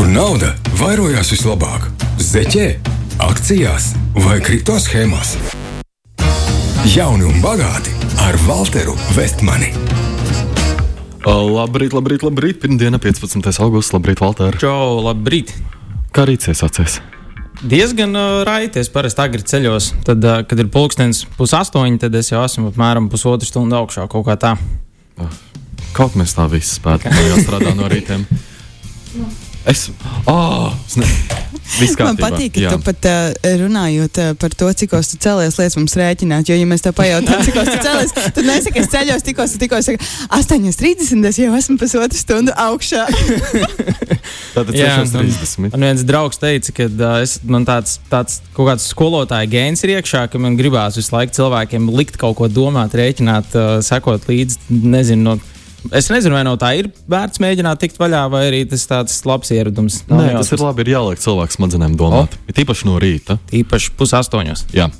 [0.00, 1.82] kur nauda vairojās vislabāk-
[2.32, 2.66] zeķē,
[3.20, 5.34] akcijās vai kripto schēmās.
[6.88, 7.92] Jauni un bagāti
[8.24, 9.74] ar Walteru Vestmani.
[11.26, 12.62] Labrīt, labrīt, labrīt.
[12.62, 13.60] Pirmdiena, 15.
[13.60, 13.92] augusts.
[13.92, 14.56] Labrīt, Valter.
[14.56, 15.52] Čau, labrīt!
[16.16, 17.00] Kā rītsies acies?
[17.60, 18.80] Diezgan uh, raiti.
[18.80, 19.92] Es parasti agri ceļos.
[20.02, 24.24] Tad, uh, kad ir pulkstenis pusaustoņi, tad es jau esmu apmēram pusotru stundu augšā kaut
[24.24, 24.56] kā tā.
[25.92, 27.12] Kaut mēs tā visi spētu.
[27.12, 28.24] Man jāstrādā no rītiem.
[29.68, 29.90] Es.
[30.24, 31.06] Oh, ne,
[31.76, 32.70] viss Man patīk, ka Jā.
[32.72, 36.48] tu pat uh, runājot uh, par to, cik ostas tu cēlies, lietas mums rēķināt.
[36.48, 39.82] Jo, ja mēs te pajautājam, cik ostas tu cēlies, tad nesaki, es ceļos tikko, tikko
[39.84, 41.28] saka, 8.30.
[41.28, 43.04] Es jau esmu pusotru stundu augšā.
[44.56, 45.68] Tātad Jā, 6.30.
[45.68, 49.98] Man viens draugs teica, ka uh, es, man tāds, tāds kaut kāds skolotāja gēns ir
[49.98, 54.62] iekšā, ka man gribās visu laiku cilvēkiem likt kaut ko domāt, rēķināt, uh, sekot līdzi.
[54.70, 55.59] Nezinu, no,
[55.92, 59.52] es nezinu, vai no tā ir vērts mēģināt tikt vaļā, vai arī tas tāds labs
[59.54, 60.02] ieradums.
[60.10, 60.84] Nē, jau tas ir labi.
[60.84, 62.36] Ir jāliek cilvēku smadzenēm domāt.
[62.36, 62.50] Oh.
[62.50, 63.38] Ir īpaši no rīta.
[63.60, 64.66] Īpaši pusaustoņos.
[64.76, 64.90] Jā.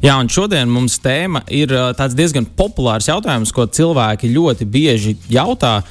[0.00, 5.82] Jā, un šodien mums tēma ir tāds diezgan populārs jautājums, ko cilvēki ļoti bieži jautā.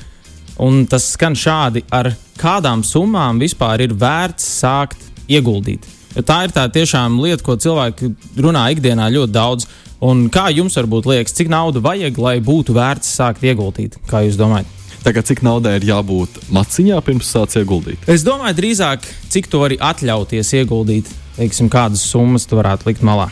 [0.59, 5.85] Un tas skan šādi: ar kādām summām vispār ir vērts sākt ieguldīt?
[6.17, 8.09] Tā ir tā tiešām lieta, ko cilvēki
[8.41, 9.69] runā ikdienā ļoti daudz.
[10.01, 13.99] Un kā jums varbūt liekas, cik naudu vajag, lai būtu vērts sākt ieguldīt?
[14.09, 14.77] Kā jūs domājat?
[15.03, 18.03] Tagad, cik naudai ir jābūt maciņā pirms sāc ieguldīt?
[18.11, 23.29] Es domāju, drīzāk, cik to var atļauties ieguldīt, teiksim, kādas summas tu varētu likt malā.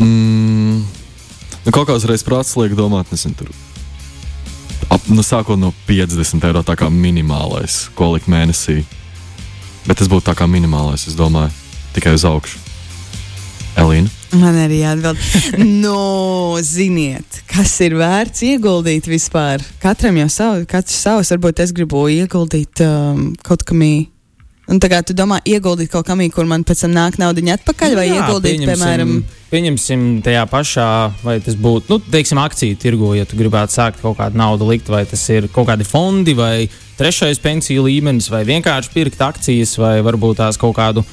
[0.00, 0.82] Mm,
[1.64, 3.54] nu, kaut kāds reizes prāts liek domāt, nezinu, tur.
[4.92, 8.82] Ap, nu, sākot no 50 eiro, tā kā minimālais, ko likt mēnesī.
[9.88, 11.52] Bet tas būtu tā kā minimālais, es domāju,
[11.98, 12.62] tikai uz augšu.
[13.78, 14.10] Elīna.
[14.36, 15.20] Man arī jāatbild.
[15.84, 15.96] nu,
[16.66, 19.62] ziniet, kas ir vērts ieguldīt vispār?
[19.82, 21.32] Katram jau savu, katrs savs.
[21.32, 24.08] Varbūt es gribu ieguldīt um, kaut kamī.
[24.68, 27.94] Un tā kā tu domā, ieguldīt kaut kamī, kur man pēc tam nāk nauda atpakaļ,
[27.96, 29.12] vai Jā, ieguldīt, pieņemsim- piemēram,
[29.48, 30.88] Pieņemsim tajā pašā,
[31.24, 34.90] vai tas būtu, nu, teiksim, akciju tirgo, ja tu gribētu sākt kaut kādu naudu likt,
[34.92, 40.02] vai tas ir kaut kādi fondi, vai trešais pensiju līmenis, vai vienkārši pirkt akcijas, vai
[40.04, 41.06] varbūt tās kaut kādu.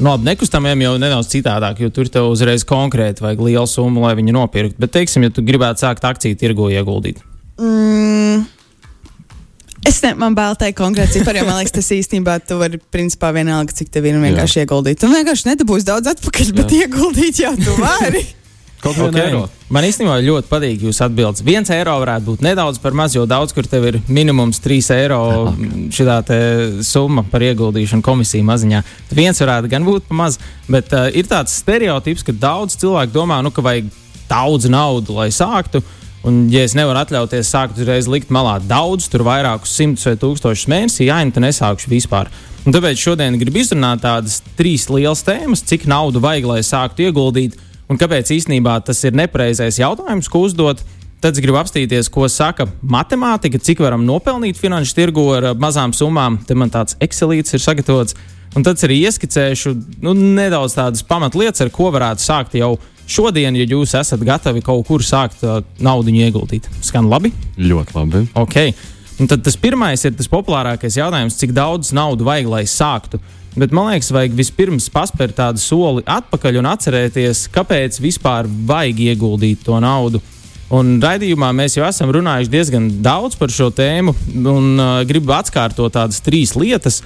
[0.00, 4.14] No nu, nekustamiem jau nedaudz citādāk, jo tur tev uzreiz konkrēti vajag lielu summu, lai
[4.16, 4.80] viņu nopirktu.
[4.80, 7.20] Bet, teiksim, ja tu gribētu sākt akciju tirgo ieguldīt.
[7.60, 8.46] Mm,
[9.84, 13.34] es ne, man bail teikt konkrēti cipari, jo man liekas, tas īstenībā tu vari, principā,
[13.36, 15.02] vienalga, cik tev ir vienkārši ieguldīt.
[15.02, 18.24] Tu vienkārši nedabūsi daudz atpakaļ, bet ieguldīt jau tu vari.
[18.80, 19.28] Kaut kā Okay.
[19.28, 19.42] eiro.
[19.68, 21.44] Man īstenībā ļoti patīk jūsu atbildes.
[21.44, 25.20] Viens eiro varētu būt nedaudz par maz, jo daudz, kur tev ir minimums 3 eiro
[25.92, 26.06] šī
[26.86, 28.82] summa par ieguldīšanu komisiju maziņā.
[29.10, 33.12] Tad viens varētu gan būt par maz, bet uh, ir tāds stereotips, ka daudz cilvēku
[33.12, 33.92] domā, nu, ka vajag
[34.30, 35.82] daudz naudas, lai sāktu.
[36.24, 40.68] Un, ja es nevaru atļauties sākt uzreiz likt malā daudz, tur vairākus simtus vai tūkstošus
[40.68, 42.28] mēnesī, jā, nu tad nesākšu vispār.
[42.66, 47.56] Un tāpēc šodien gribu izrunāt tādas trīs lielas tēmas, cik naudu vajag, lai sāktu ieguldīt,
[47.90, 50.82] un kāpēc īstenībā tas ir nepareizais jautājums, ko uzdot.
[51.20, 56.38] Tad es gribu apstīties, ko saka matemātika, cik varam nopelnīt finanšu tirgu ar mazām summām.
[56.48, 58.16] Te man tāds Excelīts ir sagatavots.
[58.56, 62.72] Un tad es arī ieskicēšu nu, nedaudz tādas pamatlietas, ar ko varētu sākt jau
[63.10, 66.70] šodien, ja jūs esat gatavi kaut kur sākt uh, naudu ieguldīt.
[66.82, 67.34] Skan labi?
[67.58, 68.24] Ļoti labi.
[68.40, 68.56] Ok.
[69.20, 73.20] Un tad tas pirmais ir tas populārākais jautājums, cik daudz naudas vajag, lai sāktu.
[73.58, 79.66] Bet man liekas, vajag vispirms paspērt tādu soli atpakaļ un atcerēties, kāpēc vispār vajag ieguldīt
[79.66, 80.22] to naudu.
[80.72, 85.96] Un raidījumā mēs jau esam runājuši diezgan daudz par šo tēmu, un uh, gribu atkārtot
[85.98, 87.02] tādas trīs lietas.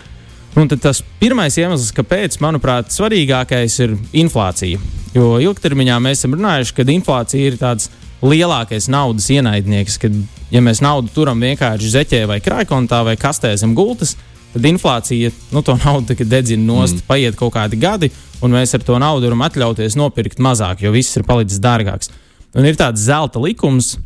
[0.55, 4.79] Un tas pirmais iemesls, kāpēc, manuprāt, svarīgākais ir inflācija.
[5.17, 7.89] Jo ilgtermiņā mēs esam runājuši, ka inflācija ir tāds
[8.23, 10.15] lielākais naudas ienaidnieks, kad,
[10.55, 14.15] ja mēs naudu turam vienkārši zeķē vai krājkontā vai kastē zem gultas,
[14.55, 17.07] tad inflācija nu, to naudu dedzina nost, mm.
[17.09, 18.11] paiet kaut kādi gadi,
[18.43, 22.13] un mēs ar to naudu varam atļauties nopirkt mazāk, jo viss ir palicis dārgāks.
[22.55, 23.97] Un ir tāds zelta likums,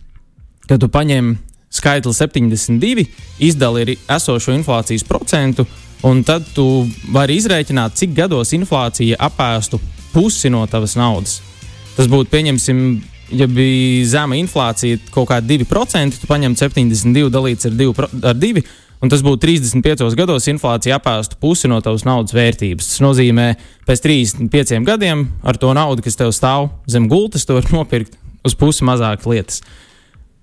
[0.69, 1.35] ka tu paņem
[1.75, 3.05] skaitli 72,
[3.45, 5.67] izdali arī esošo inflācijas procentu,
[6.09, 9.81] un tad tu vari izrēķināt, cik gados inflācija apēstu
[10.15, 11.43] pusi no tavas naudas.
[11.99, 12.83] Tas būtu, pieņemsim,
[13.31, 18.37] ja bija zema inflācija, kaut kāda 2%, tu paņem 72 dalīts ar 2, pro- ar
[18.39, 18.63] 2
[19.03, 22.93] un tas būtu 35 gados inflācija apēstu pusi no tavas naudas vērtības.
[22.93, 23.51] Tas nozīmē,
[23.87, 28.57] pēc 35 gadiem ar to naudu, kas tev stāv zem gultas, tu vari nopirkt uz
[28.59, 29.63] pusi mazāk lietas.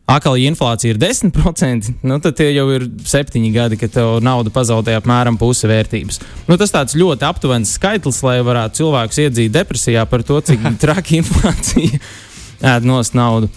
[0.06, 4.52] Akal, ja inflācija ir 10%, nu, tad tie jau ir septiņi gadi, kad tev nauda
[4.54, 6.20] pazaudē apmēram pusi vērtības.
[6.46, 11.24] Nu, tas tāds ļoti aptuvens skaitlis, lai varētu cilvēkus iedzīt depresijā par to, cik traki
[11.24, 11.98] inflācija
[12.62, 13.50] ēd nost naudu.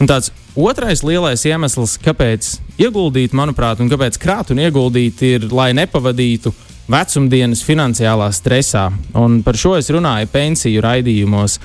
[0.00, 5.72] Un tāds otrais lielais iemesls, kāpēc ieguldīt, manuprāt, un kāpēc krāt un ieguldīt, ir, lai
[5.76, 6.52] nepavadītu
[6.90, 8.90] vecumdienas finansiālā stresā.
[9.16, 11.58] Un par šo es runāju pensiju raidījumos,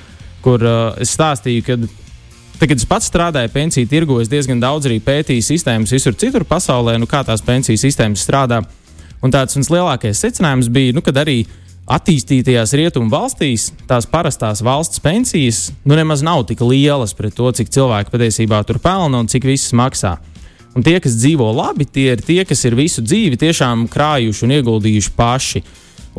[0.45, 1.79] kur uh, es stāstīju, ka
[2.59, 6.43] Tad, kad es pats strādāju pensiju tirgu, es diezgan daudz arī pētīju sistēmas visur citur
[6.43, 8.57] pasaulē, nu, kā tās pensiju sistēmas strādā.
[9.23, 11.45] Un tāds mans lielākais secinājums bija, nu, kad arī
[11.89, 17.71] attīstītajās rietumu valstīs tās parastās valsts pensijas nu, nemaz nav tik lielas pret to, cik
[17.73, 20.17] cilvēki patiesībā tur pelna un cik visas maksā.
[20.77, 24.57] Un tie, kas dzīvo labi, tie ir tie, kas ir visu dzīvi tiešām krājuši un
[24.59, 25.63] ieguldījuši paši.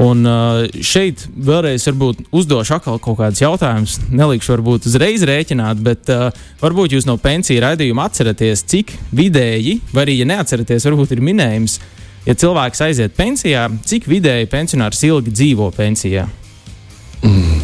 [0.00, 3.98] Un uh, šeit vēlreiz uzdošu atkal kaut kādus jautājumus.
[4.10, 6.30] Nelikšu, varbūt uzreiz rēķināt, bet uh,
[6.62, 11.78] varbūt jūs no pensiju raidījuma atceraties, cik vidēji, vai arī, ja neatceraties, varbūt ir minējums,
[12.26, 16.26] ja cilvēks aiziet pensijā, cik vidēji pensionārs ilgi dzīvo pensijā.
[17.24, 17.60] Mm.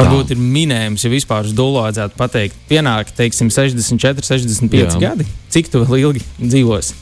[0.00, 5.00] Varbūt ir minējums, ja vispār uz dūlu vajadzētu pateikt, pienāk, teiksim, 64, 65 Jā.
[5.02, 5.26] gadi.
[5.52, 6.96] Cik tu vēl ilgi dzīvosi?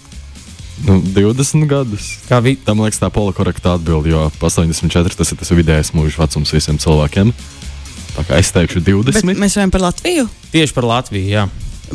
[0.86, 2.12] Nu, 20 gadus.
[2.28, 2.54] Kā vi...
[2.64, 7.32] Tam liekas, tā polikorekta atbilde, jo 84 tas ir tas vidējais mūža vecums visiem cilvēkiem.
[8.14, 9.26] Tā kā es teikšu 20.
[9.26, 10.26] Bet mēs runājam par Latviju?
[10.54, 11.44] Tieši par Latviju, jā.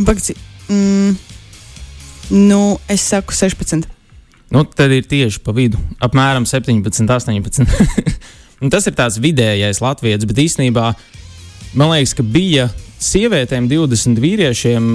[0.03, 0.35] Bagci,
[0.67, 1.15] mm,
[2.51, 3.87] nu, es saku 16.
[4.53, 5.79] Nu, tad ir tieši pa vidu.
[6.03, 7.65] Apmēram 17, 18.
[8.73, 10.91] tas ir tāds vidējais latviešu, bet īstenībā
[11.73, 12.69] man liekas, ka bija
[13.01, 14.87] sievietēm 20 vīriešiem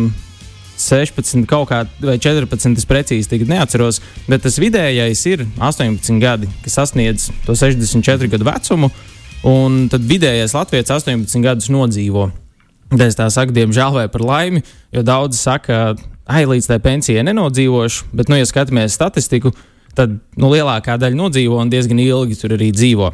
[0.78, 3.98] 16, kaut kā, vai 14, es precīzi tagad neatceros,
[4.30, 8.92] bet tas vidējais ir 18 gadi, kas sasniedz to 64 gadu vecumu,
[9.48, 12.28] un tad vidējais Latvijas 18 gadus nodzīvo.
[12.94, 14.62] Es tā saku, diemžēl, vai par laimi,
[14.94, 19.54] jo daudzi saka, ai, līdz tai pensijai nenodzīvošu, bet, nu, ja skatāmies statistiku,
[19.98, 23.12] tad nu, lielākā daļa nodzīvo un diezgan ilgi tur arī dzīvo.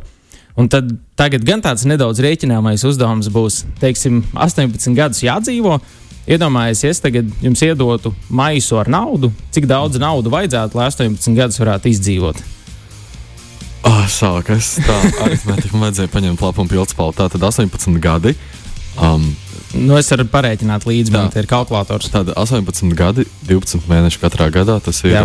[0.60, 5.80] Un tad tagad gan tāds nedaudz rēķināmais uzdevums būs, teiksim, 18 gadus jādzīvo,
[6.24, 11.90] Iedomājieties, tagad jums iedotu maisu ar naudu, cik daudz naudas vajadzētu, lai 18 gadus varētu
[11.90, 12.40] izdzīvot.
[13.84, 14.94] Oh, sākas tā,
[15.26, 17.12] aritmētika vajadzēja paņemt lapu un pilspālu.
[17.18, 18.32] Tā tad 18 gadi.
[18.96, 19.26] Um,
[19.74, 22.10] Nu, es varu parēķināt līdzi, man ir kalkulators.
[22.12, 24.78] Tad 18 gadi, 12 mēneši katrā gadā.
[24.84, 25.24] Tas ir jā.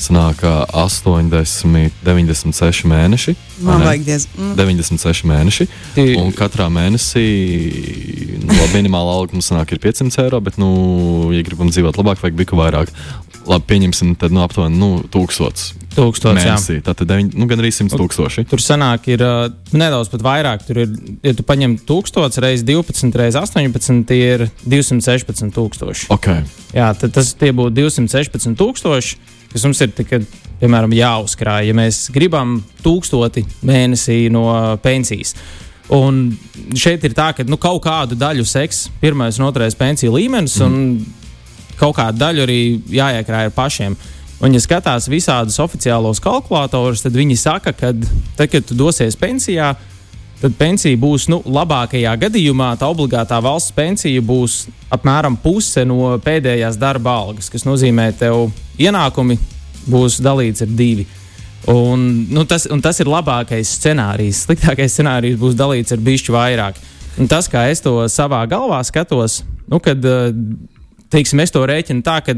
[0.00, 3.36] sanāk, 80, 96 mēneši.
[3.66, 4.26] Man vajag diez.
[4.38, 4.54] Mm.
[4.60, 5.68] 96 mēneši.
[5.96, 6.06] Tī...
[6.22, 7.26] Un katrā mēnesī
[8.42, 10.72] nu, labi, minimāla alga mums sanāk ir 500 eiro, bet, nu,
[11.34, 12.92] ja gribam dzīvot labāk, vajag biku vairāk.
[13.44, 15.81] Labi, pieņemsim, tad nu, aptuveni nu, 1000.
[15.92, 16.76] Tūkstoši, mēnesī.
[16.78, 16.84] Jā.
[16.86, 18.44] Tātad deviņ, nu, gan arī 100 tūkstoši.
[18.48, 19.44] Tur sanāk, ir uh,
[19.76, 20.64] nedaudz vairāk.
[20.68, 20.94] Tur ir,
[21.24, 26.08] ja tu paņem 1000 reizes 12, reizes 18, tie ir 216 tūkstoši.
[26.14, 26.46] Okay.
[26.76, 29.18] Jā, tad tas būtu 216 tūkstoši,
[29.52, 30.22] kas mums ir tikai,
[30.62, 34.46] piemēram, jāuzkrāj, ja mēs gribam tūkstoti mēnesī no
[34.84, 35.36] pensijas.
[35.92, 36.24] Un
[36.78, 40.72] šeit ir tā, ka nu, kaut kādu daļu seks pirmais un otrais pensiju līmenis, mm.
[40.72, 42.60] un kaut kādu daļu arī
[42.96, 43.98] jāiekrāj ar pašiem.
[43.98, 44.11] Uh,
[44.42, 49.68] Un, ja skatās visādus oficiālos kalkulatorus, tad viņi saka, ka tad, kad tu dosies pensijā,
[50.40, 52.72] tad pensija būs nu, labākajā gadījumā.
[52.80, 58.48] Tā obligātā valsts pensija būs apmēram puse no pēdējās darba algas, kas nozīmē, ka tev
[58.82, 59.38] ienākumi
[59.92, 61.06] būs dalīts ar divi.
[61.70, 62.02] Un,
[62.34, 64.40] nu, tas, un tas ir labākais scenārijs.
[64.48, 66.80] Sliktākais scenārijs būs dalīts ar bišķi vairāk.
[67.22, 70.02] Un tas, kā es to savā galvā skatos, nu, kad
[71.14, 72.34] teiksim, es to rēķinu tā, ka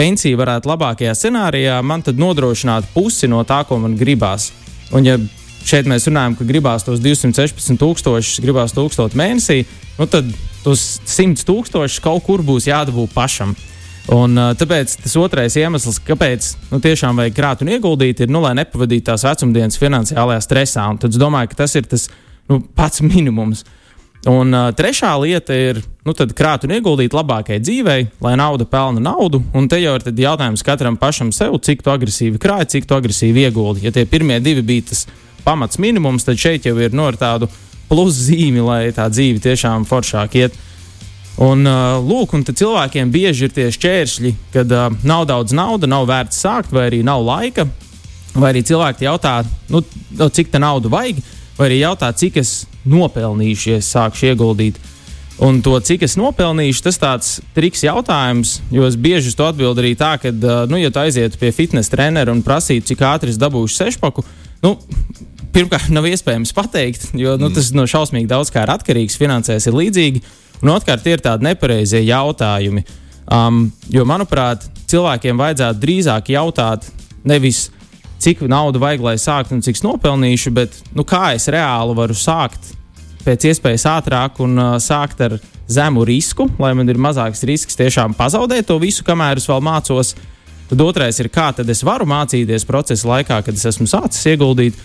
[0.00, 4.50] pensija varētu labākajā scenārijā man nodrošināt pusi no tā, ko man gribās.
[4.96, 5.18] Un, ja
[5.66, 9.64] šeit mēs runājam, ka gribās tos 216 tūkstošus, gribās tūkstošu mēnesī,
[9.98, 10.30] nu tad
[10.64, 13.52] tos 100 tūkstošus kaut kur būs jādabū pašam.
[14.10, 18.54] Un, tāpēc tas otrais iemesls, kāpēc nu, tiešām vajag krāt un ieguldīt, ir, nu, lai
[18.58, 20.86] nepavadītu tās vecumdienas finansiālajā stresā.
[20.90, 22.08] Un tad es domāju, ka tas ir tas
[22.48, 23.62] nu, pats minimums.
[23.66, 23.79] Uh,
[24.28, 29.40] Un uh, trešā lieta ir nu, krāt un ieguldīt labākajai dzīvei, lai nauda pelna naudu.
[29.56, 33.46] Un te jau ir jautājums katram pašam sev, cik tu agresīvi krāji, cik tu agresīvi
[33.46, 33.86] ieguldi.
[33.86, 35.06] Ja tie pirmie divi bija tas
[35.44, 37.48] pamats minimums, tad šeit jau ir no nu, tādu
[37.88, 40.60] pluszīmi, lai tā dzīve tiešām foršāk iet.
[41.40, 46.04] Un, uh, lūk, un cilvēkiem bieži ir tie šķēršļi, kad uh, nav daudz naudas, nav
[46.10, 47.64] vērts sākt, vai arī nav laika.
[48.34, 49.40] Vai arī cilvēki jautā,
[49.72, 49.80] nu,
[50.20, 51.24] cik tā nauda vajag
[51.56, 52.52] vai arī jautā, cik es
[52.88, 54.80] nopelnīšu, ja es sākšu ieguldīt.
[55.40, 59.80] Un to, cik es nopelnīšu, tas tāds triks jautājums, jo es bieži uz to atbildu
[59.80, 60.32] arī tā, ka,
[60.68, 64.24] nu, ja tu aizietu pie fitnesa trenera un prasītu, cik ātri es dabūšu sešpaku,
[64.66, 64.74] nu,
[65.54, 69.78] pirmkārt, nav iespējams pateikt, jo nu, tas no šausmīgi daudz kā ir atkarīgs, finansēs ir
[69.80, 70.22] līdzīgi,
[70.60, 72.84] un otrkārt, tie ir tādi nepareizie jautājumi.
[73.30, 76.88] Um, jo, manuprāt, cilvēkiem vajadzētu drīzāk jautāt
[77.24, 77.68] nevis
[78.20, 82.74] cik naudu vajag, lai sāktu un cik nopelnīšu, bet nu, kā es reāli varu sākt
[83.24, 85.38] pēc iespējas ātrāk un uh, sākt ar
[85.70, 90.14] zemu risku, lai man ir mazāks risks tiešām pazaudēt to visu, kamēr es vēl mācos.
[90.70, 94.78] Tad otrais ir, kā tad es varu mācīties procesa laikā, kad es esmu sācis ieguldīt.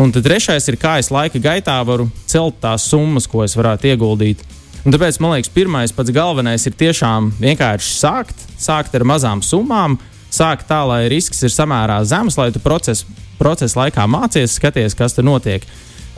[0.00, 3.92] Un tad trešais ir, kā es laika gaitā varu celt tās summas, ko es varētu
[3.92, 4.44] ieguldīt.
[4.86, 9.96] Un tāpēc man liekas, pirmais pats galvenais ir tiešām vienkārši sākt, sākt ar mazām summām,
[10.32, 13.06] sākt tā, lai risks ir samērā zems, lai tu procesa
[13.38, 15.64] proces laikā mācies, skaties, kas tur notiek.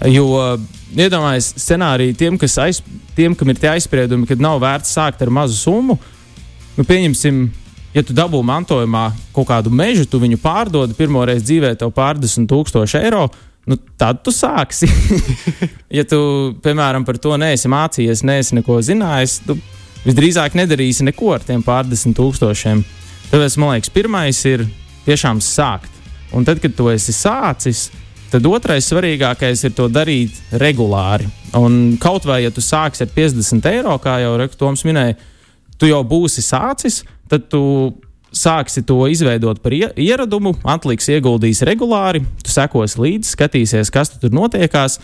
[0.06, 0.56] Jo
[0.94, 2.82] iedomājieties, scenāriju tiem, kas aiz,
[3.16, 5.98] tiem, kam ir tie aizspriedumi, kad nav vērts sākt ar mazu summu,
[6.76, 7.42] nu, pieņemsim,
[7.96, 12.48] ja tu dabū mantojumā kaut kādu mežu, tu viņu pārdod pirmo reizi dzīvē, tev pārdesmit
[12.52, 13.26] tūkstoši eiro.
[13.68, 14.86] Nu, tad tu sāksi.
[15.98, 16.20] ja tu,
[16.64, 19.58] piemēram, par to neesi mācījies, neesi neko zinājis, tu
[20.06, 22.80] visdrīzāk nedarīsi neko ar tiem pārdesmit tūkstošiem.
[23.28, 24.64] Tāpēc man liekas, pirmais ir
[25.04, 25.92] tiešām sākt.
[26.32, 27.88] Un tad, kad tu esi sācis,
[28.32, 31.28] tad otrais svarīgākais ir to darīt regulāri.
[31.56, 35.16] Un kaut vai, ja tu sāksi ar 50 eiro, kā jau Rektoms minēja,
[35.80, 37.62] tu jau būsi sācis, tad tu
[38.32, 44.34] sāksi to izveidot par ieradumu, atliks ieguldīs regulāri, tu sekos līdzi, skatīsies, kas tu tur
[44.36, 44.98] notiekās.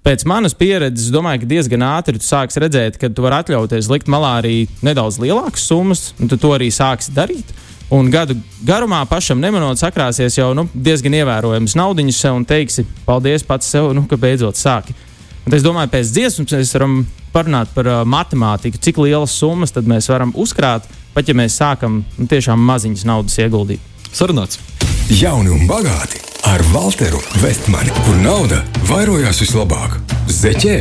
[0.00, 3.90] Pēc manas pieredzes, es domāju, ka diezgan ātri tu sāksi redzēt, ka tu vari atļauties
[3.92, 4.54] likt malā arī
[4.86, 7.52] nedaudz lielākas summas, un tu to arī sāksi darīt.
[7.92, 13.44] Un gadu garumā pašam nemanot, sakrāsies jau nu, diezgan ievērojams naudiņas sev un teiksi, paldies
[13.44, 14.96] pats sev, nu, ka beidzot sāki.
[15.44, 17.00] Un es domāju, pēc dziesmas mēs varam
[17.34, 22.30] parunāt par uh, matemātiku, cik lielas summas mēs varam uzkrāt, pat ja mēs sākam nu,
[22.30, 23.84] tiešām maziņas naudas ieguldīt.
[24.14, 24.62] Sarunāts!
[25.10, 29.96] Jauni un bagāti ar Walteru Vestmani, kur nauda vairojās vislabāk-
[30.40, 30.76] zeķē,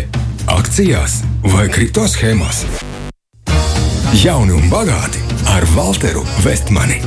[0.53, 2.61] akcijās vai kripto schēmās.
[4.21, 5.17] Jauni un bagāti
[5.49, 7.01] ar Walteru Vestmani.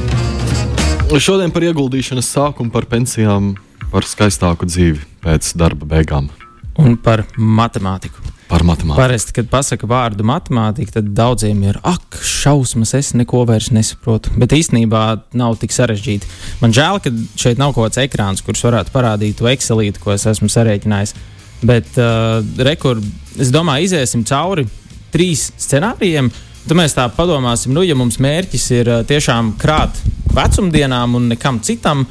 [1.15, 3.55] Šodien par ieguldīšanas sākumu, par pensijām,
[3.93, 6.29] par skaistāku dzīvi pēc darba beigām.
[6.77, 8.19] Un par matemātiku.
[8.53, 9.01] Par matemātiku.
[9.01, 14.35] Parasti, kad pasakā vārdu matemātika, tad daudziem ir ak, šausmas, es neko vairs nesaprotu.
[14.37, 15.05] Bet īstenībā
[15.41, 16.29] nav tik sarežģīti.
[16.61, 20.29] Man žēl, ka šeit nav kaut kāds ekrāns, kurš varētu parādīt to Excelīti, ko es
[20.29, 21.17] esmu sarēķinājis.
[21.65, 23.01] Bet, uh, rekur,
[23.41, 24.67] es domāju, iziesim cauri
[25.15, 26.29] trīs scenārijiem.
[26.67, 29.97] Tad mēs tā padomāsim, nu, ja mums mērķis ir uh, tiešām krāt
[30.37, 32.05] vecumdienām un nekam citam,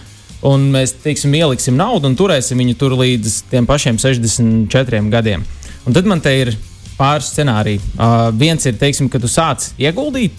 [0.47, 5.45] un mēs teiksim, ieliksim naudu un turēsim viņu tur līdz tiem pašiem 64 gadiem.
[5.85, 6.53] Un tad man te ir
[6.97, 7.81] pāris scenāriji.
[7.95, 10.35] Uh, viens ir, teiksim, ka tu sāc ieguldīt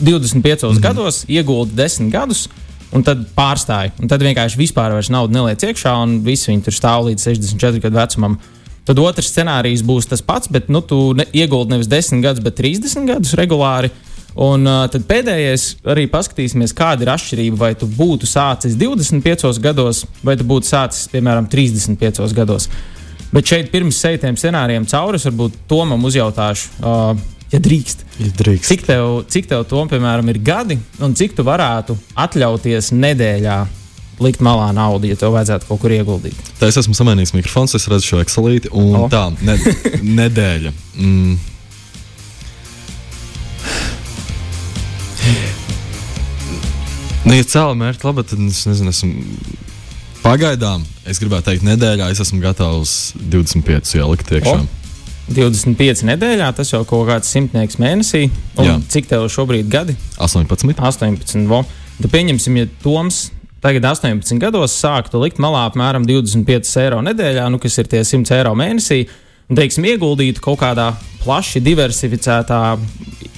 [0.00, 0.80] 25 mm -hmm.
[0.80, 2.48] gados, ieguldi 10 gadus.
[2.94, 3.90] Un tad pārstāja.
[4.00, 7.96] Un tad vienkārši vispār naudu neliec iekšā, un visi viņi tur stāv līdz 64 gadu
[7.96, 8.38] vecumam.
[8.86, 12.54] Tad otrs scenārijs būs tas pats, bet nu, tu ne, ieguldi nevis 10 gadus, bet
[12.54, 13.90] 30 gadus regulāri.
[14.36, 17.56] Un uh, tad pēdējais arī paskatīsimies, kāda ir atšķirība.
[17.56, 22.68] Vai tu būtu sācis 25 gados, vai tu būtu sācis, piemēram, 35 gados.
[23.36, 26.76] Bet šeit pirms sejtiem scenārijiem cauri es varbūt Tomam uzjautāšu.
[26.80, 27.24] Uh,
[27.54, 28.00] Ja drīkst.
[28.18, 28.66] Ja drīkst.
[28.66, 33.58] Cik tev, cik tev tom, piemēram, ir gadi, un cik tu varētu atļauties nedēļā
[34.24, 36.38] likt malā naudu, ja tev vajadzētu kaut kur ieguldīt.
[36.58, 39.06] Tā es esmu samainījis mikrofons, es redzu šo ekselīti, un oh.
[39.12, 39.54] tā ne,
[40.22, 40.72] nedēļa.
[40.98, 41.36] Mm.
[47.26, 49.65] Nu, ja cēlā mērķa labi, tad es nezinu, esmu
[50.26, 52.96] pagaidām, es gribētu teikt, nedēļā es esmu gatavs
[53.32, 54.58] 25 ielikt iekšā.
[54.58, 54.82] Oh.
[55.26, 58.28] 25 nedēļā, tas jau kaut kāds simtnieks mēnesī.
[58.92, 59.96] Cik tev šobrīd gadi?
[60.22, 60.76] 18.
[60.78, 61.64] 18 vo.
[61.96, 63.24] Tad pieņemsim, ja Toms
[63.64, 68.36] tagad 18 gados sāktu likt malā apmēram 25 eiro nedēļā, nu, kas ir tie 100
[68.36, 69.00] eiro mēnesī,
[69.48, 70.92] un, teiksim, ieguldītu kaut kādā
[71.24, 72.60] plaši diversificētā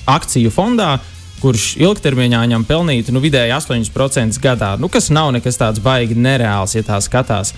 [0.08, 0.98] akciju fondā,
[1.42, 6.74] kurš ilgtermiņā ņem pelnītu nu, vidēji 8% gadā, nu, kas nav nekas tāds baigi nereāls,
[6.76, 7.54] ja tā skatās.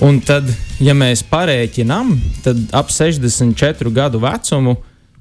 [0.00, 0.46] Un tad,
[0.80, 4.78] ja mēs parēķinām, tad ap 64 gadu vecumu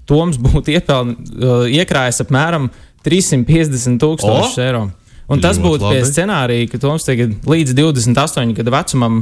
[0.10, 2.72] Toms būtu iepeln, uh, iekrājis apmēram
[3.06, 4.88] 350 tūkstošus eiro.
[5.30, 9.20] Un tas būtu pie scenārija, ka Toms tagad līdz 28 gadu vecumam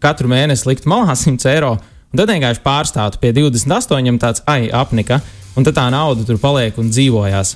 [0.00, 1.74] katru mēnesi likt malā 100 eiro.
[2.12, 5.20] Un tad vienkārši pārstātu pie 28, tāds ai, apnika,
[5.56, 7.54] un tad tā nauda tur paliek un dzīvojās.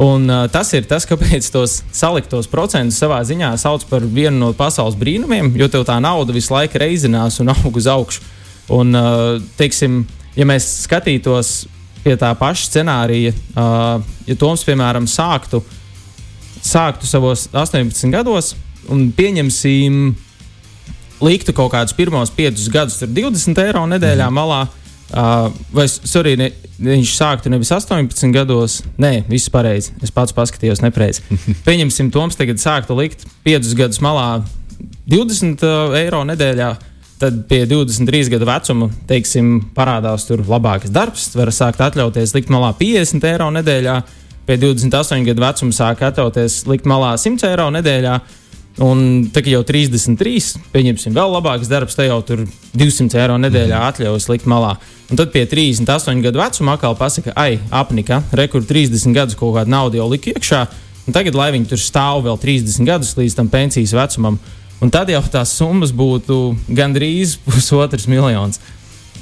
[0.00, 4.52] Un, uh, tas ir tas, kāpēc tos saliktos procentus savā ziņā sauc par vienu no
[4.56, 8.24] pasaules brīnumiem, jo tev tā nauda visu laiku reizinās un aug uz augšu.
[8.72, 10.04] Un, uh, teiksim,
[10.38, 11.66] ja mēs skatītos
[12.00, 15.60] pie tā paša scenārija, uh, ja Toms, piemēram, sāktu
[16.62, 18.54] sāktu savos 18 gados
[18.90, 20.00] un pieņemsim,
[21.24, 24.36] liktu kaut kādus pirmos 5 gadus, tur 20 eiro nedēļā mm.
[24.36, 24.60] malā.
[25.10, 29.92] Uh, vai sorry, ne, viņš sāktu nevis 18 gados, nē, viss pareizi.
[30.04, 31.24] Es pats paskatījos nepareizi.
[31.66, 34.40] Pieņemsim, Toms tagad sāktu likt 5 gadus malā
[35.10, 36.70] 20 uh, eiro nedēļā.
[37.20, 42.72] Tad pie 23 gadu vecuma, teiksim, parādās tur labāks darbs, var sākt atļauties likt malā
[42.78, 43.96] 50 eiro nedēļā.
[44.48, 48.14] pie 28 gadu vecuma sāk atļauties likt malā 100 eiro nedēļā.
[48.78, 52.44] Un tā kā jau 33, pieņemsim, vēl labāks darbs, te jau tur
[52.78, 53.88] 200 eiro nedēļā Mhm.
[53.90, 54.76] atļaujas likt malā.
[55.10, 59.66] Un tad pie 38 gadu vecuma atkal pasaka, ai, apnika, rekur 30 gadus kaut kāda
[59.68, 60.66] nauda jau lika iekšā.
[61.08, 64.38] Un tagad, lai viņi tur stāv vēl 30 gadus līdz tam pensijas vecumam,
[64.80, 68.60] un tad jau tās summas būtu gandrīz pusotrs miljons.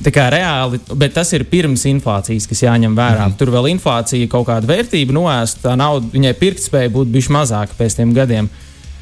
[0.05, 3.25] Tā kā reāli, bet tas ir pirms inflācijas, kas jāņem vērā.
[3.33, 3.37] Mm.
[3.39, 7.97] Tur vēl inflācija kaut kāda vērtība noēst, tā nauda, viņai pirktspēja būtu bijusi mazāka pēc
[7.97, 8.49] tiem gadiem.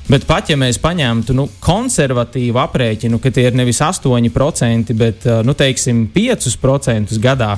[0.07, 5.41] Bet pat ja mēs paņemtu nu, konservatīvu aprēķinu, ka tie ir nevis 8%, bet uh,
[5.43, 7.57] nu, teiksim, 5% gadā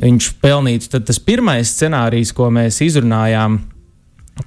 [0.00, 3.58] viņš pelnītu, tad tas pirmais scenārijs, ko mēs izrunājām,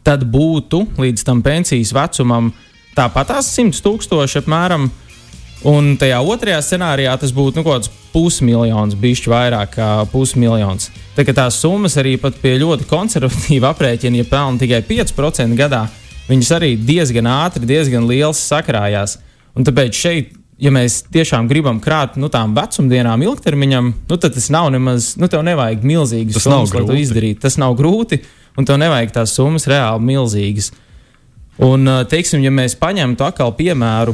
[0.05, 2.49] tad būtu līdz tam pensijas vecumam
[2.97, 4.89] tāpatās 100 tūkstoši apmēram.
[5.69, 10.87] Un tajā otrajā scenārijā tas būtu nu, kaut kāds pusmiljons, bišķi vairāk kā pusmiljons.
[11.17, 15.83] Tā kā tās summas arī pie ļoti konservatīva aprēķina, ja pelna tikai 5% gadā,
[16.29, 19.17] viņas arī diezgan ātri, diezgan liels sakrājās.
[19.57, 24.49] Un tāpēc šeit, ja mēs tiešām gribam krāt nu, tām vecumdienām ilgtermiņam, nu, tad tas
[24.53, 27.41] nav nemaz, nu, tev nevajag milzīgas Tas summas, lai to izdarītu.
[27.47, 28.21] Tas nav grūti,
[28.59, 30.71] un tev nevajag tās summas reāli milzīgas.
[31.65, 34.13] Un, teiksim, ja mēs paņemtu atkal piemēru,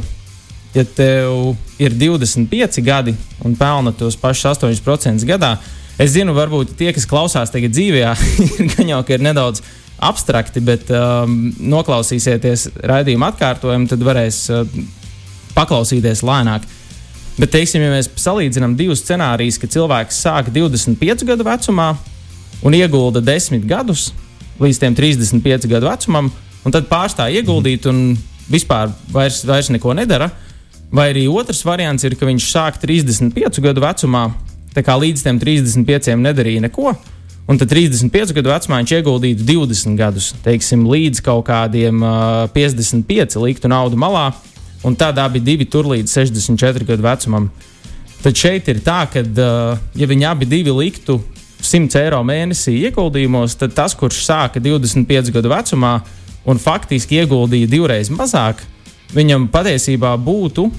[0.75, 3.13] ja tev ir 25 gadi
[3.45, 5.55] un pelna tos pašus 8% gadā,
[6.01, 8.07] es zinu, varbūt tie, kas klausās tagad dzīvē,
[8.73, 9.61] gan jau ka ir nedaudz
[10.03, 14.65] abstrakti, bet um, noklausīsieties raidījuma atkārtojumu, tad varēs uh,
[15.55, 16.65] paklausīties lēnāk.
[17.35, 21.89] Bet, teiksim, ja mēs salīdzinām divus scenārijus, ka cilvēks sāk 25 gadu vecumā
[22.63, 24.09] un iegulda 10 gadus
[24.61, 26.29] līdz tiem 35 gadu vecumam,
[26.63, 28.15] un tad pārstāj ieguldīt un
[28.51, 30.29] vispār vairs, vairs neko nedara.
[30.95, 34.29] Vai arī otrs variants ir, ka viņš sāk 35 gadu vecumā,
[34.75, 36.93] tā kā līdz tiem 35 nedarīja neko,
[37.47, 43.37] un tad 35 gadu vecumā viņš ieguldītu 20 gadus, teiksim, līdz kaut kādiem uh, 55
[43.43, 44.31] liktu naudu malā,
[44.85, 47.49] un tad abi divi tur līdz 64 gadu vecumam.
[48.23, 51.19] Tad šeit ir tā, ka, uh, ja viņi abi liktu
[51.65, 55.99] 100 eiro mēnesī ieguldījumos, tad tas, kurš sāka 25 gadu vecumā
[56.45, 58.61] un faktiski ieguldīja divreiz mazāk,
[59.13, 60.69] viņam patiesībā būtu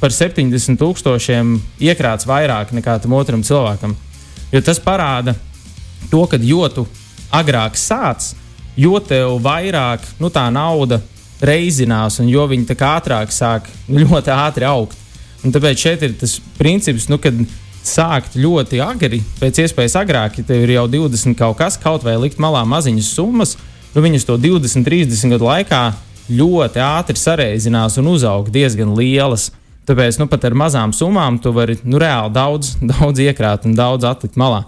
[0.00, 3.96] par 70 tūkstošiem iekrāts vairāk nekā tam otram cilvēkam.
[4.52, 5.34] Jo tas parāda
[6.10, 6.86] to, ka jo tu
[7.34, 8.32] agrāk sāc,
[8.76, 11.00] jo tev vairāk nu, tā nauda
[11.42, 13.68] reizinās, un jo viņi ātrāk sāk
[14.02, 14.96] ļoti ātri augt.
[15.44, 17.36] Un tāpēc šeit ir tas princips, nu, kad
[17.86, 22.16] sākt ļoti agri, pēc iespējas agrāk, ja tev ir jau 20 kaut kas, kaut vai
[22.18, 23.54] likt malā maziņas summas,
[23.94, 25.82] nu, viņas to 20, 30 gadu laikā
[26.26, 29.52] ļoti ātri sareizinās un uzaug diezgan lielas.
[29.86, 34.08] Tāpēc nu, pat ar mazām summām tu vari nu, reāli daudz, daudz iekrāt un daudz
[34.08, 34.64] atlikt malā.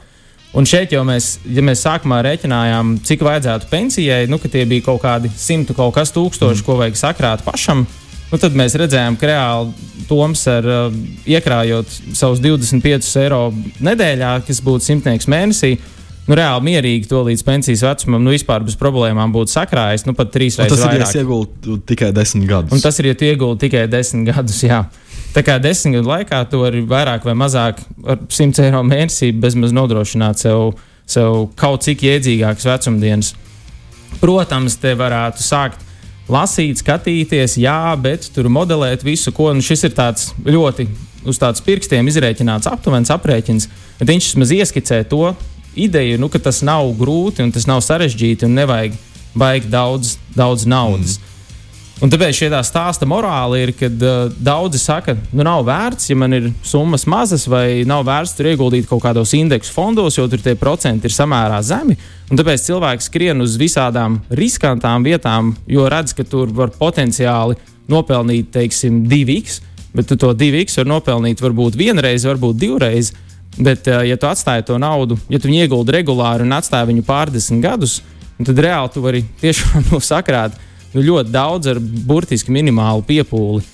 [0.56, 4.86] Un šeit jau mēs, ja mēs sākumā rēķinājām, cik vajadzētu pensijai, nu, ka tie bija
[4.86, 6.66] kaut kādi simti kaut kas tūkstoši, mm.
[6.66, 7.84] ko vajag sakrāt pašam,
[8.30, 10.96] nu, tad mēs redzējām, ka reāli Toms ar uh,
[11.28, 13.42] iekrājot savus 25 eiro
[13.84, 15.74] nedēļā, kas būtu simtnieks mēnesī,
[16.28, 20.32] nu, reāli mierīgi to līdz pensijas vecumam, nu, vispār bez problēmām būtu sakrājis, nu, pat
[20.32, 21.20] trīs reizes tas ir, ja vairāk.
[21.20, 22.72] ieguldu tikai desmit gadus.
[22.72, 24.62] Un tas ir, ja tu ieguldi tikai desmit gadus.
[24.64, 24.86] Jā.
[25.38, 27.78] Tā kā desmit gadu laikā tu vari vairāk vai mazāk
[28.10, 30.72] ar 100 eiro mēnesī bezmaz nodrošināt sev,
[31.06, 33.28] sev kaut cik iedzīgākas vecumdienas.
[34.18, 35.84] Protams, te varētu sākt
[36.26, 39.52] lasīt, skatīties, jā, bet tur modelēt visu, ko.
[39.54, 40.88] Nu, šis ir tāds ļoti
[41.22, 43.70] uz tādiem pirkstiem izrēķināts aptuvens aprēķins,
[44.00, 45.22] bet viņš vismaz ieskicē to
[45.78, 48.98] ideju, nu, ka tas nav grūti un tas nav sarežģīti un nevajag
[49.38, 51.20] baigt daudz, daudz naudas.
[51.20, 51.27] Mm.
[51.98, 56.16] Un tāpēc šī tā stāsta morāla ir, ka uh, daudzi saka, nu nav vērts, ja
[56.18, 60.38] man ir summas mazas, vai nav vērts tur ieguldīt kaut kādos indeksu fondos, jo tur
[60.44, 61.96] tie procenti ir samērā zemi.
[62.30, 67.58] Un tāpēc cilvēks skrien uz visādām riskantām vietām, jo redz, ka tur var potenciāli
[67.90, 69.58] nopelnīt, teiksim, 2x,
[69.98, 73.10] bet tu to 2x var nopelnīt varbūt vienreiz, varbūt divreiz.
[73.58, 77.02] Bet, uh, ja tu atstāji to naudu, ja tu viņu ieguldi regulāri un atstāji viņu
[77.10, 77.98] pārdesmit gadus,
[78.38, 80.54] tad reāli tu vari tiešām no sakrāt
[80.94, 83.64] nu, ļoti daudz ar burtiski minimālu piepūli.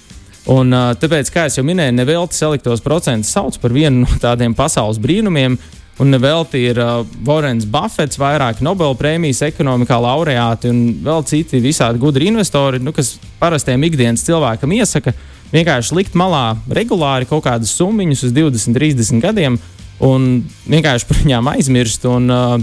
[0.53, 5.57] Un, tāpēc, kā jau minēju, nevelti saliktos procentus sauc par vienu no tādiem pasaules brīnumiem.
[6.03, 12.27] Un nevelti ir uh, Vorens Buffets, vairāki Nobelpremijas ekonomikā laureāti un vēl citi visādi gudri
[12.33, 15.15] investori, nu, kas parastiem ikdienas cilvēkam iesaka
[15.53, 19.61] vienkārši likt malā regulāri kaut kādas summas uz 20, 30 gadiem
[20.03, 22.09] un vienkārši par viņām aizmirst.
[22.11, 22.59] Un, uh,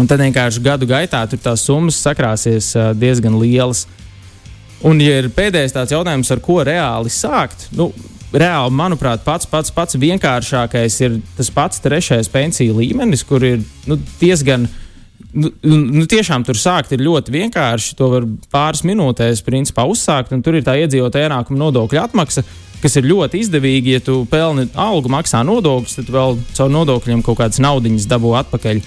[0.00, 3.84] Un tad vienkārši gadu gaitā tās summas sakrāsies uh, diezgan lielas.
[4.84, 7.92] Un, ja ir pēdējais tāds jautājums, ar ko reāli sākt, nu,
[8.34, 14.00] reāli, manuprāt, pats, pats, pats vienkāršākais ir tas pats trešais pensiju līmenis, kur ir nu,
[14.20, 14.68] diezgan
[15.34, 17.96] Nu, nu, tiešām tur sākt ir ļoti vienkārši.
[17.98, 22.44] To var pāris minūtēs principā, uzsākt, tur ir tā iedzīvotāja ienākuma nodokļa atmaksa,
[22.82, 23.96] kas ir ļoti izdevīgi.
[23.96, 28.82] Ja tu pelni algu, maksā nodokļus, tad vēl caur nodokļiem kaut kādas naudiņas dabū atpakaļ.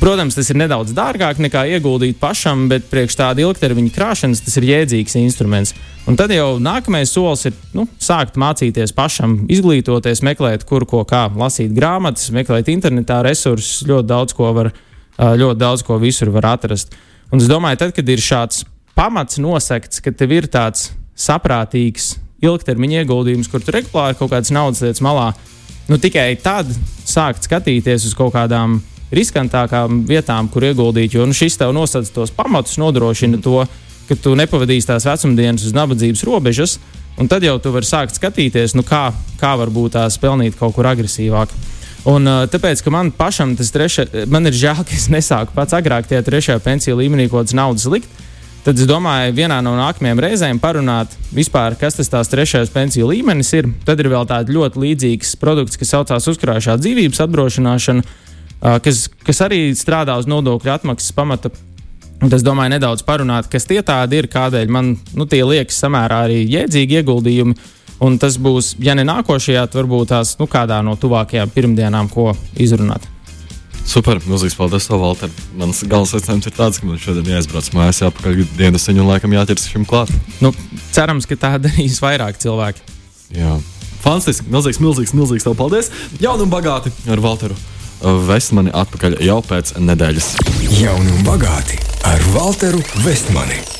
[0.00, 4.68] Protams, tas ir nedaudz dārgāk nekā ieguldīt pašam, bet priekš tāda ilgtermiņa krāšanas tas ir
[4.68, 5.74] jēdzīgs instruments.
[6.06, 11.24] Un tad jau nākamais solis ir nu, sākt mācīties pašam, izglītoties, meklēt, kur ko kā,
[11.34, 14.72] lasīt grāmatas, meklēt internetā resursus, ļoti daudz ko var
[15.20, 16.94] ļoti daudz ko visur var atrast.
[17.30, 18.64] Un es domāju, tad, kad ir šāds
[18.96, 24.80] pamats nosegts, ka tev ir tāds saprātīgs ilgtermiņa ieguldījums, kur tu regulāri kaut kādas naudas
[24.84, 25.30] lietas malā,
[25.90, 26.70] nu tikai tad
[27.04, 28.80] sākt skatīties uz kaut kādām
[29.14, 31.16] riskantākām vietām, kur ieguldīt.
[31.16, 33.64] Jo nu, šis tev nosacīs tos pamatus, nodrošina to,
[34.08, 36.78] ka tu nepavadīsi tās vecumdienas uz nabadzības robežas,
[37.18, 40.88] un tad jau tu vari sākt skatīties, nu, kā, kā varbūt tās pelnīt kaut kur
[40.90, 41.52] agresīvāk.
[42.08, 46.08] Un, tāpēc, ka man pašam tas trešais, man ir žēl, ka es nesāku pats agrāk
[46.08, 48.08] tajā trešajā pensiju līmenī kaut kādas naudas likt.
[48.60, 53.52] Tad es domāju, vienā no nākamajām reizēm parunāt vispār, kas tas tās trešais pensiju līmenis
[53.56, 53.70] ir.
[53.88, 58.04] Tad ir vēl tāds ļoti līdzīgs produkts, kas saucās uzkrājušā dzīvības apdrošināšana,
[58.60, 61.52] kas, kas arī strādā uz nodokļu atmaksas pamata.
[62.20, 66.24] Un es domāju, nedaudz parunāt, kas tie tādi ir, kādēļ man nu, tie liekas samērā
[66.26, 67.56] arī jēdzīgi ieguldījumi.
[68.04, 72.30] Un tas būs, ja ne nākošajā, tad varbūt tās nu, kādā no tuvākajām pirmdienām, ko
[72.60, 73.04] izrunāt.
[73.88, 75.32] Super, milzīgs paldies, Valter.
[75.58, 79.66] Mans galvenais secinājums ir tāds, ka man šodien jāizbrauc mājās, jāpakaļ dienas un laikam jāķers
[79.72, 80.12] šim klāt.
[80.44, 80.52] Nu,
[80.94, 82.84] cerams, ka tā darīs vairāk cilvēki.
[83.36, 83.56] Jā.
[84.04, 85.90] Fantastiski, milzīgs, milzīgs, milzīgs tev paldies.
[86.22, 87.56] Jauni un bagāti ar Valteru.
[88.00, 90.32] Vestmani atpakaļ jau pēc nedēļas.
[90.80, 93.79] Jauni un bagāti ar Valteru Vestmani.